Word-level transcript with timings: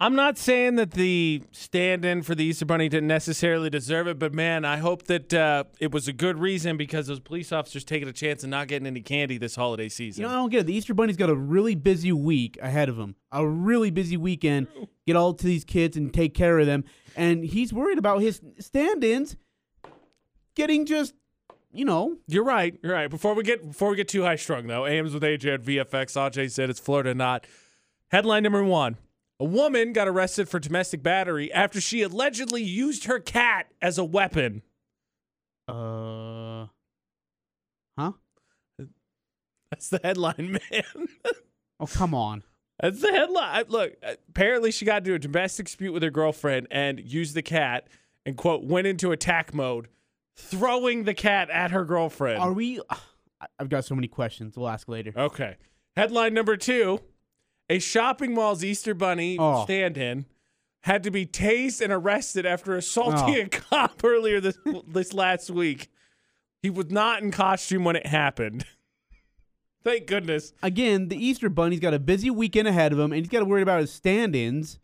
I'm 0.00 0.14
not 0.14 0.38
saying 0.38 0.76
that 0.76 0.92
the 0.92 1.42
stand-in 1.50 2.22
for 2.22 2.36
the 2.36 2.44
Easter 2.44 2.64
Bunny 2.64 2.88
didn't 2.88 3.08
necessarily 3.08 3.68
deserve 3.68 4.06
it, 4.06 4.16
but 4.16 4.32
man, 4.32 4.64
I 4.64 4.76
hope 4.76 5.04
that 5.06 5.34
uh, 5.34 5.64
it 5.80 5.90
was 5.90 6.06
a 6.06 6.12
good 6.12 6.38
reason 6.38 6.76
because 6.76 7.08
those 7.08 7.18
police 7.18 7.50
officers 7.50 7.82
taking 7.82 8.06
a 8.08 8.12
chance 8.12 8.44
and 8.44 8.50
not 8.52 8.68
getting 8.68 8.86
any 8.86 9.00
candy 9.00 9.38
this 9.38 9.56
holiday 9.56 9.88
season. 9.88 10.22
You 10.22 10.28
know, 10.28 10.34
I 10.34 10.36
don't 10.36 10.50
get 10.50 10.60
it. 10.60 10.66
The 10.66 10.74
Easter 10.74 10.94
Bunny's 10.94 11.16
got 11.16 11.30
a 11.30 11.34
really 11.34 11.74
busy 11.74 12.12
week 12.12 12.58
ahead 12.62 12.88
of 12.88 12.96
him, 12.96 13.16
a 13.32 13.44
really 13.44 13.90
busy 13.90 14.16
weekend. 14.16 14.68
Get 15.04 15.16
all 15.16 15.34
to 15.34 15.44
these 15.44 15.64
kids 15.64 15.96
and 15.96 16.14
take 16.14 16.32
care 16.32 16.60
of 16.60 16.66
them, 16.66 16.84
and 17.16 17.44
he's 17.44 17.72
worried 17.72 17.98
about 17.98 18.20
his 18.20 18.40
stand-ins 18.60 19.36
getting 20.54 20.86
just, 20.86 21.14
you 21.72 21.84
know, 21.84 22.18
You're 22.28 22.44
right. 22.44 22.78
You're 22.84 22.92
right. 22.92 23.10
Before 23.10 23.34
we 23.34 23.42
get 23.42 23.66
before 23.66 23.90
we 23.90 23.96
get 23.96 24.06
too 24.06 24.22
high 24.22 24.36
strung 24.36 24.68
though, 24.68 24.86
AMs 24.86 25.12
with 25.12 25.24
AJ 25.24 25.54
at 25.54 25.62
VFX. 25.62 26.14
Aj 26.16 26.50
said 26.52 26.70
it's 26.70 26.78
Florida 26.78 27.14
not. 27.14 27.48
Headline 28.12 28.44
number 28.44 28.62
one: 28.62 28.96
A 29.40 29.44
woman 29.44 29.92
got 29.92 30.08
arrested 30.08 30.48
for 30.48 30.58
domestic 30.58 31.02
battery 31.02 31.52
after 31.52 31.80
she 31.80 32.02
allegedly 32.02 32.62
used 32.62 33.04
her 33.04 33.20
cat 33.20 33.70
as 33.80 33.96
a 33.96 34.04
weapon. 34.04 34.62
uh, 35.68 36.66
huh? 37.96 38.12
That's 39.70 39.90
the 39.90 40.00
headline, 40.02 40.58
man. 40.70 41.08
Oh, 41.78 41.86
come 41.86 42.14
on. 42.14 42.42
That's 42.80 43.00
the 43.00 43.12
headline. 43.12 43.64
Look, 43.68 43.92
apparently 44.28 44.70
she 44.72 44.84
got 44.84 44.98
into 44.98 45.14
a 45.14 45.18
domestic 45.18 45.66
dispute 45.66 45.92
with 45.92 46.02
her 46.02 46.10
girlfriend 46.10 46.68
and 46.70 47.00
used 47.00 47.34
the 47.34 47.42
cat 47.42 47.86
and 48.24 48.36
quote 48.36 48.64
went 48.64 48.86
into 48.86 49.12
attack 49.12 49.52
mode, 49.54 49.88
throwing 50.36 51.04
the 51.04 51.14
cat 51.14 51.50
at 51.50 51.70
her 51.70 51.84
girlfriend. 51.84 52.40
Are 52.40 52.52
we? 52.52 52.80
I've 53.60 53.68
got 53.68 53.84
so 53.84 53.94
many 53.94 54.08
questions. 54.08 54.56
We'll 54.56 54.68
ask 54.68 54.88
later. 54.88 55.12
Okay. 55.16 55.56
Headline 55.96 56.34
number 56.34 56.56
two 56.56 57.00
A 57.70 57.78
shopping 57.78 58.34
mall's 58.34 58.64
Easter 58.64 58.94
Bunny 58.94 59.36
Oh. 59.38 59.64
stand 59.64 59.96
in 59.98 60.26
had 60.82 61.02
to 61.02 61.10
be 61.10 61.26
tased 61.26 61.80
and 61.82 61.92
arrested 61.92 62.46
after 62.46 62.76
assaulting 62.76 63.34
Oh. 63.36 63.40
a 63.42 63.48
cop 63.48 64.02
earlier 64.04 64.40
this, 64.40 64.58
this 64.86 65.12
last 65.12 65.50
week. 65.50 65.88
He 66.62 66.70
was 66.70 66.90
not 66.90 67.22
in 67.22 67.30
costume 67.30 67.84
when 67.84 67.96
it 67.96 68.06
happened. 68.06 68.64
Thank 69.84 70.06
goodness. 70.06 70.52
Again, 70.62 71.08
the 71.08 71.16
Easter 71.16 71.48
Bunny's 71.48 71.80
got 71.80 71.94
a 71.94 71.98
busy 71.98 72.30
weekend 72.30 72.66
ahead 72.68 72.92
of 72.92 72.98
him, 72.98 73.12
and 73.12 73.20
he's 73.20 73.28
got 73.28 73.40
to 73.40 73.44
worry 73.44 73.62
about 73.62 73.80
his 73.80 73.92
stand-ins 73.92 74.78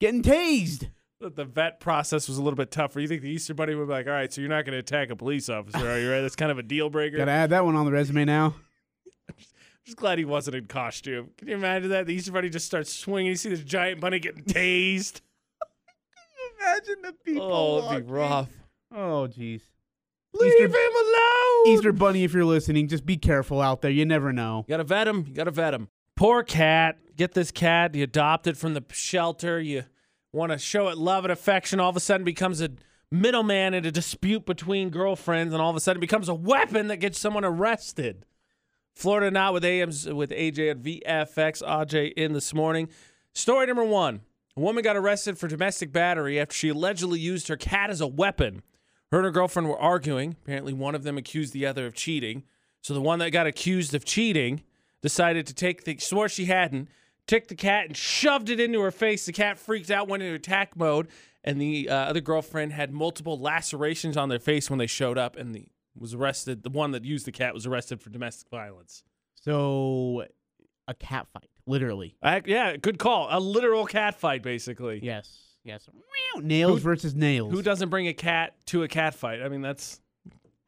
getting 0.00 0.22
tased. 0.22 0.88
The 1.20 1.44
vet 1.44 1.80
process 1.80 2.28
was 2.28 2.36
a 2.36 2.42
little 2.42 2.56
bit 2.56 2.70
tougher. 2.70 3.00
You 3.00 3.08
think 3.08 3.22
the 3.22 3.30
Easter 3.30 3.54
Bunny 3.54 3.74
would 3.74 3.86
be 3.86 3.92
like, 3.92 4.06
all 4.06 4.12
right, 4.12 4.30
so 4.30 4.40
you're 4.40 4.50
not 4.50 4.64
going 4.66 4.72
to 4.74 4.78
attack 4.78 5.10
a 5.10 5.16
police 5.16 5.48
officer, 5.48 5.88
are 5.88 5.98
you? 5.98 6.10
Right? 6.10 6.20
That's 6.20 6.36
kind 6.36 6.50
of 6.52 6.58
a 6.58 6.62
deal 6.62 6.90
breaker. 6.90 7.16
Got 7.16 7.26
to 7.26 7.30
add 7.30 7.50
that 7.50 7.64
one 7.64 7.76
on 7.76 7.86
the 7.86 7.92
resume 7.92 8.24
now. 8.26 8.56
Just 9.84 9.98
glad 9.98 10.18
he 10.18 10.24
wasn't 10.24 10.56
in 10.56 10.66
costume. 10.66 11.30
Can 11.36 11.48
you 11.48 11.54
imagine 11.54 11.90
that? 11.90 12.06
The 12.06 12.14
Easter 12.14 12.32
Bunny 12.32 12.48
just 12.48 12.64
starts 12.66 12.92
swinging. 12.92 13.30
You 13.30 13.36
see 13.36 13.50
this 13.50 13.60
giant 13.60 14.00
bunny 14.00 14.18
getting 14.18 14.42
tased. 14.44 15.20
Can 15.60 16.24
you 16.38 16.50
imagine 16.58 17.02
the 17.02 17.12
people. 17.24 17.52
oh, 17.52 17.92
it'd 17.92 18.06
be 18.06 18.12
rough. 18.12 18.48
Oh, 18.94 19.28
jeez. 19.30 19.60
Leave 20.32 20.52
Easter- 20.52 20.66
him 20.66 20.92
alone. 20.96 21.66
Easter 21.66 21.92
Bunny, 21.92 22.24
if 22.24 22.32
you're 22.32 22.44
listening, 22.44 22.88
just 22.88 23.06
be 23.06 23.16
careful 23.16 23.60
out 23.60 23.82
there. 23.82 23.90
You 23.90 24.04
never 24.04 24.32
know. 24.32 24.64
You 24.66 24.72
gotta 24.72 24.84
vet 24.84 25.06
him. 25.06 25.24
You 25.28 25.34
gotta 25.34 25.50
vet 25.50 25.74
him. 25.74 25.88
Poor 26.16 26.42
cat. 26.42 26.98
Get 27.16 27.34
this 27.34 27.50
cat. 27.50 27.94
You 27.94 28.04
adopt 28.04 28.46
it 28.46 28.56
from 28.56 28.74
the 28.74 28.84
shelter. 28.90 29.60
You 29.60 29.84
want 30.32 30.50
to 30.52 30.58
show 30.58 30.88
it 30.88 30.98
love 30.98 31.24
and 31.24 31.32
affection. 31.32 31.78
All 31.78 31.90
of 31.90 31.96
a 31.96 32.00
sudden, 32.00 32.24
becomes 32.24 32.60
a 32.60 32.70
middleman 33.10 33.74
in 33.74 33.84
a 33.84 33.90
dispute 33.92 34.44
between 34.46 34.90
girlfriends, 34.90 35.52
and 35.52 35.62
all 35.62 35.70
of 35.70 35.76
a 35.76 35.80
sudden, 35.80 36.00
becomes 36.00 36.28
a 36.28 36.34
weapon 36.34 36.88
that 36.88 36.96
gets 36.96 37.18
someone 37.20 37.44
arrested. 37.44 38.24
Florida 38.94 39.30
not 39.30 39.52
with 39.52 39.64
AMs 39.64 40.06
with 40.06 40.30
AJ 40.30 40.70
at 40.70 40.82
VFX. 40.82 41.62
AJ 41.62 42.12
in 42.14 42.32
this 42.32 42.54
morning. 42.54 42.88
Story 43.32 43.66
number 43.66 43.84
one: 43.84 44.20
A 44.56 44.60
woman 44.60 44.82
got 44.82 44.96
arrested 44.96 45.36
for 45.36 45.48
domestic 45.48 45.92
battery 45.92 46.38
after 46.38 46.54
she 46.54 46.68
allegedly 46.68 47.18
used 47.18 47.48
her 47.48 47.56
cat 47.56 47.90
as 47.90 48.00
a 48.00 48.06
weapon. 48.06 48.62
Her 49.10 49.18
and 49.18 49.24
her 49.26 49.30
girlfriend 49.30 49.68
were 49.68 49.78
arguing. 49.78 50.36
Apparently, 50.42 50.72
one 50.72 50.94
of 50.94 51.02
them 51.02 51.18
accused 51.18 51.52
the 51.52 51.66
other 51.66 51.86
of 51.86 51.94
cheating. 51.94 52.44
So 52.80 52.94
the 52.94 53.00
one 53.00 53.18
that 53.20 53.30
got 53.30 53.46
accused 53.46 53.94
of 53.94 54.04
cheating 54.04 54.62
decided 55.02 55.46
to 55.46 55.54
take 55.54 55.84
the 55.84 55.98
swore 55.98 56.28
she 56.28 56.46
hadn't, 56.46 56.88
took 57.26 57.48
the 57.48 57.54
cat 57.54 57.86
and 57.86 57.96
shoved 57.96 58.48
it 58.48 58.60
into 58.60 58.80
her 58.80 58.90
face. 58.90 59.26
The 59.26 59.32
cat 59.32 59.58
freaked 59.58 59.90
out, 59.90 60.08
went 60.08 60.22
into 60.22 60.34
attack 60.34 60.76
mode, 60.76 61.08
and 61.42 61.60
the 61.60 61.88
uh, 61.88 61.94
other 61.94 62.20
girlfriend 62.20 62.72
had 62.72 62.92
multiple 62.92 63.38
lacerations 63.38 64.16
on 64.16 64.28
their 64.28 64.38
face 64.38 64.70
when 64.70 64.78
they 64.78 64.86
showed 64.86 65.18
up, 65.18 65.36
and 65.36 65.54
the 65.54 65.66
was 65.98 66.14
arrested. 66.14 66.62
The 66.62 66.70
one 66.70 66.90
that 66.92 67.04
used 67.04 67.26
the 67.26 67.32
cat 67.32 67.54
was 67.54 67.66
arrested 67.66 68.00
for 68.00 68.10
domestic 68.10 68.48
violence. 68.50 69.02
So, 69.34 70.24
a 70.88 70.94
cat 70.94 71.26
fight, 71.32 71.48
literally. 71.66 72.16
I, 72.22 72.42
yeah, 72.44 72.76
good 72.76 72.98
call. 72.98 73.28
A 73.30 73.38
literal 73.40 73.84
cat 73.86 74.14
fight, 74.14 74.42
basically. 74.42 75.00
Yes. 75.02 75.40
Yes. 75.64 75.88
Nails 76.40 76.78
Who- 76.80 76.84
versus 76.84 77.14
nails. 77.14 77.52
Who 77.52 77.62
doesn't 77.62 77.88
bring 77.90 78.08
a 78.08 78.14
cat 78.14 78.54
to 78.66 78.82
a 78.82 78.88
cat 78.88 79.14
fight? 79.14 79.40
I 79.42 79.48
mean, 79.48 79.62
that's. 79.62 80.00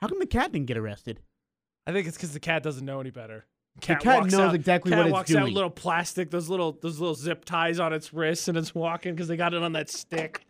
How 0.00 0.08
come 0.08 0.18
the 0.18 0.26
cat 0.26 0.52
didn't 0.52 0.66
get 0.66 0.76
arrested? 0.76 1.20
I 1.86 1.92
think 1.92 2.06
it's 2.06 2.16
because 2.16 2.32
the 2.32 2.40
cat 2.40 2.62
doesn't 2.62 2.84
know 2.84 3.00
any 3.00 3.10
better. 3.10 3.46
The 3.76 3.94
cat 3.96 4.04
knows 4.04 4.34
out- 4.34 4.54
exactly 4.54 4.90
cat 4.92 4.98
what 4.98 5.06
it's 5.06 5.10
doing. 5.10 5.12
Cat 5.12 5.12
walks 5.12 5.30
out 5.34 5.40
doing. 5.42 5.54
little 5.54 5.70
plastic, 5.70 6.30
those 6.30 6.48
little 6.48 6.72
those 6.80 6.98
little 6.98 7.14
zip 7.14 7.44
ties 7.44 7.78
on 7.80 7.92
its 7.92 8.12
wrists, 8.12 8.48
and 8.48 8.56
it's 8.56 8.74
walking 8.74 9.14
because 9.14 9.28
they 9.28 9.36
got 9.36 9.54
it 9.54 9.62
on 9.62 9.72
that 9.72 9.90
stick. 9.90 10.46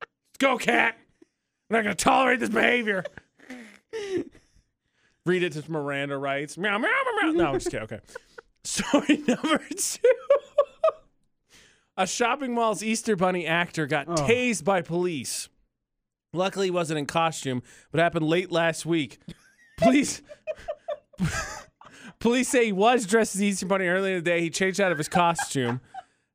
Let's 0.00 0.38
go, 0.38 0.58
cat. 0.58 0.96
I'm 1.70 1.76
not 1.76 1.82
gonna 1.84 1.94
tolerate 1.94 2.40
this 2.40 2.50
behavior. 2.50 3.04
Read 5.24 5.42
it 5.42 5.52
to 5.52 5.70
Miranda 5.70 6.16
rights. 6.18 6.58
Meow 6.58 6.78
meow 6.78 6.88
meow. 7.22 7.32
meow. 7.32 7.32
No, 7.32 7.46
I'm 7.50 7.54
just 7.54 7.66
kidding. 7.70 7.84
Okay. 7.84 8.00
Story 8.64 9.18
number 9.26 9.58
two. 9.76 9.98
A 11.96 12.06
shopping 12.06 12.54
mall's 12.54 12.82
Easter 12.82 13.16
Bunny 13.16 13.46
actor 13.46 13.86
got 13.86 14.08
Oh. 14.08 14.14
tased 14.14 14.64
by 14.64 14.82
police. 14.82 15.48
Luckily, 16.32 16.68
he 16.68 16.70
wasn't 16.70 16.98
in 16.98 17.06
costume, 17.06 17.62
but 17.90 18.00
happened 18.00 18.26
late 18.26 18.50
last 18.50 18.86
week. 18.86 19.18
Police. 19.78 20.22
Police 22.18 22.48
say 22.48 22.66
he 22.66 22.72
was 22.72 23.04
dressed 23.04 23.34
as 23.34 23.42
Easter 23.42 23.66
Bunny 23.66 23.86
earlier 23.86 24.16
in 24.16 24.24
the 24.24 24.30
day. 24.30 24.40
He 24.40 24.48
changed 24.48 24.80
out 24.80 24.92
of 24.92 24.98
his 24.98 25.08
costume. 25.08 25.80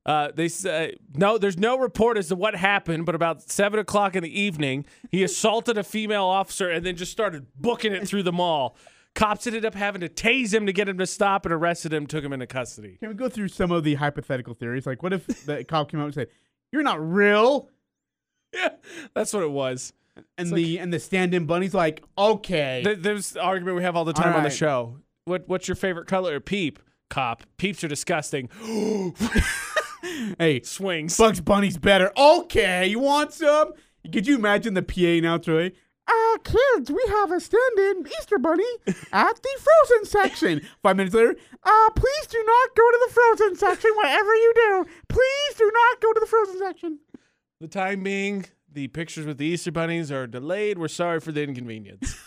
Uh, 0.07 0.31
they 0.33 0.47
say 0.47 0.95
no. 1.15 1.37
There's 1.37 1.57
no 1.57 1.77
report 1.77 2.17
as 2.17 2.29
to 2.29 2.35
what 2.35 2.55
happened, 2.55 3.05
but 3.05 3.13
about 3.13 3.41
seven 3.43 3.77
o'clock 3.79 4.15
in 4.15 4.23
the 4.23 4.39
evening, 4.41 4.85
he 5.11 5.21
assaulted 5.29 5.77
a 5.77 5.83
female 5.83 6.23
officer 6.23 6.71
and 6.71 6.85
then 6.85 6.95
just 6.95 7.11
started 7.11 7.45
booking 7.59 7.91
it 7.93 8.07
through 8.07 8.23
the 8.23 8.31
mall. 8.31 8.77
Cops 9.15 9.45
ended 9.47 9.65
up 9.65 9.73
having 9.75 9.99
to 10.01 10.09
tase 10.09 10.53
him 10.53 10.65
to 10.65 10.71
get 10.71 10.87
him 10.87 10.97
to 10.99 11.05
stop 11.07 11.45
and 11.45 11.53
arrested 11.53 11.91
him, 11.91 12.07
took 12.07 12.23
him 12.23 12.31
into 12.31 12.47
custody. 12.47 12.97
Can 12.99 13.09
we 13.09 13.15
go 13.15 13.27
through 13.27 13.49
some 13.49 13.71
of 13.71 13.83
the 13.83 13.95
hypothetical 13.95 14.53
theories? 14.53 14.85
Like, 14.87 15.03
what 15.03 15.11
if 15.11 15.25
the 15.45 15.63
cop 15.67 15.91
came 15.91 15.99
out 15.99 16.05
and 16.05 16.13
said, 16.13 16.27
"You're 16.71 16.83
not 16.83 17.05
real," 17.05 17.69
Yeah, 18.53 18.69
that's 19.13 19.33
what 19.33 19.43
it 19.43 19.51
was. 19.51 19.91
and 20.37 20.51
the 20.53 20.79
and 20.79 20.93
the 20.93 20.99
stand-in 20.99 21.45
bunny's 21.47 21.73
like, 21.73 22.01
"Okay." 22.17 22.81
Th- 22.85 22.99
There's 22.99 23.31
the 23.31 23.41
argument 23.41 23.75
we 23.75 23.83
have 23.83 23.97
all 23.97 24.05
the 24.05 24.13
time 24.13 24.31
All 24.31 24.37
on 24.37 24.43
the 24.43 24.49
show. 24.49 24.99
What 25.25 25.49
What's 25.49 25.67
your 25.67 25.75
favorite 25.75 26.07
color? 26.07 26.39
Peep. 26.39 26.79
Cop. 27.09 27.43
Peeps 27.57 27.83
are 27.83 27.87
disgusting. 27.89 28.49
hey, 30.39 30.61
Swings. 30.61 31.17
Bugs 31.17 31.41
Bunny's 31.41 31.77
better. 31.77 32.11
Okay, 32.17 32.87
you 32.87 32.99
want 32.99 33.33
some? 33.33 33.73
Could 34.11 34.27
you 34.27 34.35
imagine 34.35 34.73
the 34.73 34.81
PA 34.81 35.21
now, 35.21 35.37
Troy? 35.37 35.71
Uh, 36.07 36.37
kids, 36.43 36.89
we 36.89 37.03
have 37.09 37.31
a 37.31 37.39
stand-in 37.39 38.05
Easter 38.19 38.37
Bunny 38.37 38.63
at 39.11 39.41
the 39.41 39.59
frozen 39.59 40.05
section. 40.05 40.61
Five 40.81 40.95
minutes 40.95 41.13
later, 41.13 41.35
uh, 41.63 41.89
please 41.95 42.27
do 42.27 42.41
not 42.45 42.75
go 42.75 42.91
to 42.91 42.99
the 43.07 43.13
frozen 43.13 43.55
section. 43.57 43.91
Whatever 43.95 44.33
you 44.33 44.53
do, 44.55 44.85
please 45.09 45.55
do 45.57 45.69
not 45.73 46.01
go 46.01 46.13
to 46.13 46.19
the 46.21 46.25
frozen 46.25 46.59
section. 46.59 46.99
The 47.59 47.67
time 47.67 48.03
being, 48.03 48.45
the 48.71 48.87
pictures 48.87 49.25
with 49.25 49.37
the 49.37 49.45
Easter 49.45 49.71
bunnies 49.71 50.09
are 50.11 50.27
delayed. 50.27 50.77
We're 50.77 50.87
sorry 50.87 51.19
for 51.19 51.33
the 51.33 51.43
inconvenience. 51.43 52.15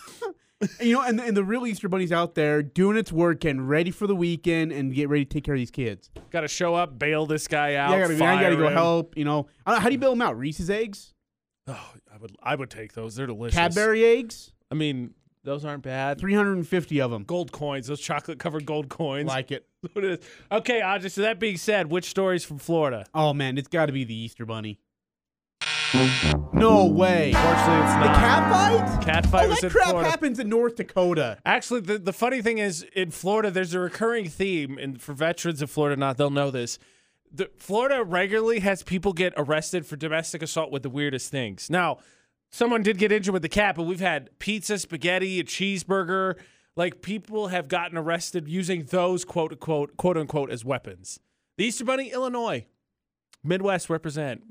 You 0.79 0.93
know, 0.95 1.01
and, 1.01 1.19
and 1.19 1.35
the 1.35 1.43
real 1.43 1.65
Easter 1.65 1.89
Bunny's 1.89 2.11
out 2.11 2.35
there 2.35 2.61
doing 2.61 2.97
its 2.97 3.11
work 3.11 3.45
and 3.45 3.67
ready 3.67 3.89
for 3.91 4.05
the 4.07 4.15
weekend 4.15 4.71
and 4.71 4.93
get 4.93 5.09
ready 5.09 5.25
to 5.25 5.29
take 5.33 5.43
care 5.43 5.55
of 5.55 5.59
these 5.59 5.71
kids. 5.71 6.09
Got 6.29 6.41
to 6.41 6.47
show 6.47 6.75
up, 6.75 6.99
bail 6.99 7.25
this 7.25 7.47
guy 7.47 7.75
out. 7.75 7.91
yeah, 7.91 7.97
I 7.97 7.99
gotta, 8.01 8.13
I 8.25 8.41
gotta 8.41 8.55
go 8.55 8.67
him. 8.67 8.73
help. 8.73 9.17
You 9.17 9.25
know, 9.25 9.47
how 9.65 9.85
do 9.85 9.91
you 9.91 9.97
bail 9.97 10.11
them 10.11 10.21
out? 10.21 10.37
Reese's 10.37 10.69
eggs, 10.69 11.13
Oh, 11.67 11.93
I 12.13 12.17
would, 12.17 12.35
I 12.41 12.55
would 12.55 12.69
take 12.69 12.93
those. 12.93 13.15
They're 13.15 13.27
delicious. 13.27 13.55
Cadbury 13.57 14.03
eggs, 14.05 14.51
I 14.71 14.75
mean, 14.75 15.13
those 15.43 15.63
aren't 15.65 15.83
bad. 15.83 16.19
three 16.19 16.33
hundred 16.33 16.57
and 16.57 16.67
fifty 16.67 16.99
of 17.01 17.09
them. 17.11 17.23
Gold 17.23 17.51
coins, 17.51 17.87
those 17.87 17.99
chocolate 17.99 18.39
covered 18.39 18.65
gold 18.65 18.89
coins. 18.89 19.27
Like 19.27 19.51
it. 19.51 19.67
What 19.93 20.05
it 20.05 20.19
is. 20.19 20.27
Okay, 20.51 20.83
Audrey. 20.83 21.09
So 21.09 21.21
that 21.21 21.39
being 21.39 21.57
said, 21.57 21.89
which 21.89 22.05
stories 22.05 22.43
from 22.43 22.59
Florida? 22.59 23.03
Oh 23.15 23.33
man, 23.33 23.57
it's 23.57 23.67
got 23.67 23.87
to 23.87 23.91
be 23.91 24.03
the 24.03 24.13
Easter 24.15 24.45
Bunny. 24.45 24.79
No 26.53 26.85
way. 26.85 27.33
Fortunately, 27.33 27.81
it's 27.83 27.93
The 27.93 28.05
not. 28.05 28.15
cat 28.15 28.51
fight? 28.51 29.01
Cat 29.03 29.25
fight 29.25 29.45
oh, 29.45 29.49
was 29.49 29.59
that 29.59 29.67
in 29.67 29.71
crap 29.71 29.87
Florida. 29.89 30.09
happens 30.09 30.39
in 30.39 30.47
North 30.49 30.75
Dakota. 30.75 31.37
Actually, 31.45 31.81
the, 31.81 31.97
the 31.97 32.13
funny 32.13 32.41
thing 32.41 32.59
is, 32.59 32.83
in 32.95 33.11
Florida, 33.11 33.51
there's 33.51 33.73
a 33.73 33.79
recurring 33.79 34.29
theme, 34.29 34.77
and 34.77 35.01
for 35.01 35.13
veterans 35.13 35.61
of 35.61 35.69
Florida, 35.69 35.99
not 35.99 36.17
they'll 36.17 36.29
know 36.29 36.49
this. 36.51 36.79
The, 37.31 37.49
Florida 37.57 38.03
regularly 38.03 38.59
has 38.59 38.83
people 38.83 39.13
get 39.13 39.33
arrested 39.37 39.85
for 39.85 39.95
domestic 39.95 40.41
assault 40.41 40.71
with 40.71 40.83
the 40.83 40.89
weirdest 40.89 41.29
things. 41.31 41.69
Now, 41.69 41.97
someone 42.51 42.83
did 42.83 42.97
get 42.97 43.11
injured 43.11 43.33
with 43.33 43.41
the 43.41 43.49
cat, 43.49 43.75
but 43.75 43.83
we've 43.83 43.99
had 43.99 44.37
pizza, 44.39 44.77
spaghetti, 44.79 45.39
a 45.39 45.43
cheeseburger. 45.43 46.35
Like 46.77 47.01
people 47.01 47.47
have 47.49 47.67
gotten 47.67 47.97
arrested 47.97 48.47
using 48.47 48.83
those 48.83 49.25
quote 49.25 49.51
unquote 49.51 49.97
quote 49.97 50.15
unquote 50.17 50.51
as 50.51 50.63
weapons. 50.63 51.19
The 51.57 51.65
Easter 51.65 51.83
Bunny, 51.83 52.11
Illinois. 52.11 52.65
Midwest 53.43 53.89
represent. 53.89 54.41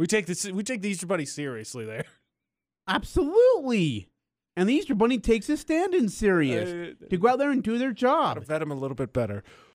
We 0.00 0.06
take 0.06 0.24
this. 0.24 0.46
We 0.50 0.62
take 0.62 0.80
the 0.80 0.88
Easter 0.88 1.06
Bunny 1.06 1.26
seriously 1.26 1.84
there. 1.84 2.06
Absolutely. 2.88 4.08
And 4.56 4.66
the 4.66 4.72
Easter 4.72 4.94
Bunny 4.94 5.18
takes 5.18 5.46
his 5.46 5.60
stand 5.60 5.94
in 5.94 6.08
serious 6.08 6.96
Uh, 7.02 7.06
to 7.10 7.18
go 7.18 7.28
out 7.28 7.38
there 7.38 7.50
and 7.50 7.62
do 7.62 7.76
their 7.76 7.90
Gotta 7.92 8.40
job. 8.40 8.44
vet 8.44 8.62
him 8.62 8.70
a 8.70 8.74
little 8.74 8.94
bit 8.94 9.12
better. 9.12 9.44